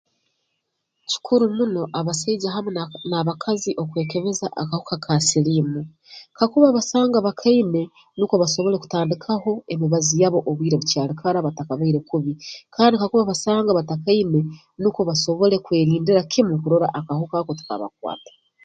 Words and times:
Kikuru 1.09 1.45
muno 1.57 1.83
abasaija 1.99 2.47
hamu 2.55 2.69
na 2.77 2.83
n'abakazi 3.09 3.71
okwekebeza 3.83 4.47
akahuka 4.61 4.95
ka 5.03 5.15
siliimu 5.27 5.81
kakuba 6.37 6.67
basanga 6.77 7.17
bakaine 7.27 7.81
nukwo 8.17 8.35
basobole 8.43 8.75
kutandikaho 8.83 9.51
emibazi 9.73 10.13
yabo 10.21 10.39
obwire 10.49 10.75
bukyali 10.81 11.13
kara 11.21 11.45
batakabaire 11.47 11.99
kubi 12.09 12.31
kandi 12.75 12.95
kakuba 12.99 13.29
basanga 13.31 13.71
batakaine 13.77 14.39
nukwo 14.81 15.01
basobole 15.09 15.55
kwerindira 15.65 16.21
kimu 16.31 16.51
okurora 16.57 16.87
akahuka 16.99 17.35
ako 17.39 17.51
tikabakwata 17.59 18.31